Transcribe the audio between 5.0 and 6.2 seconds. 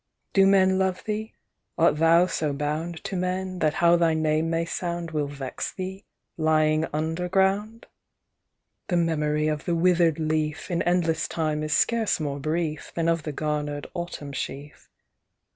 Will vex thee